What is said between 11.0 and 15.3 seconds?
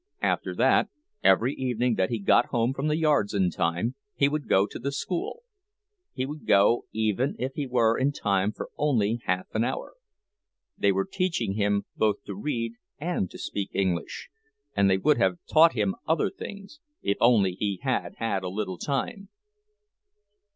teaching him both to read and to speak English—and they would